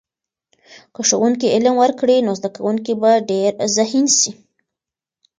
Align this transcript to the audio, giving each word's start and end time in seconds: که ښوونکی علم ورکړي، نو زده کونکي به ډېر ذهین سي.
که 0.93 1.01
ښوونکی 1.09 1.47
علم 1.55 1.75
ورکړي، 1.79 2.17
نو 2.25 2.31
زده 2.39 2.49
کونکي 2.57 2.93
به 3.01 3.11
ډېر 3.29 3.51
ذهین 3.75 4.05
سي. 4.17 4.31